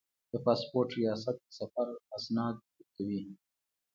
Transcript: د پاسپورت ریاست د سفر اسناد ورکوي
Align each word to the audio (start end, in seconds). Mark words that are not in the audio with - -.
د 0.31 0.33
پاسپورت 0.45 0.89
ریاست 0.99 1.35
د 1.43 1.47
سفر 1.59 1.87
اسناد 2.17 2.55
ورکوي 2.75 3.21